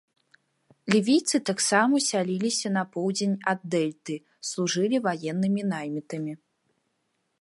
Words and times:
Лівійцы 0.93 1.39
таксама 1.49 1.95
сяліліся 2.11 2.67
на 2.77 2.83
поўдзень 2.95 3.35
ад 3.53 3.59
дэльты, 3.75 4.15
служылі 4.53 4.97
ваеннымі 5.05 5.61
наймітамі. 5.75 6.33